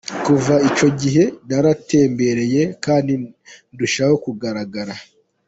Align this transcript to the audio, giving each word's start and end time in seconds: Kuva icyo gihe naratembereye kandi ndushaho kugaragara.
Kuva 0.25 0.55
icyo 0.69 0.87
gihe 1.01 1.23
naratembereye 1.49 2.61
kandi 2.85 3.11
ndushaho 3.73 4.15
kugaragara. 4.25 4.93